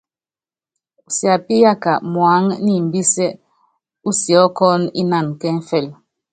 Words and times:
Usiapíyaka 1.07 1.91
muáŋu 2.11 2.51
niimbɛs 2.65 3.07
sí 3.13 3.25
siɔ́kɔnɔ 4.19 4.91
ínanu 5.01 5.31
kɛŋfɛlu. 5.41 5.91